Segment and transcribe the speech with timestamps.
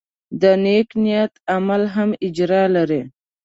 [0.41, 3.01] د نیک نیت عمل هم اجر لري.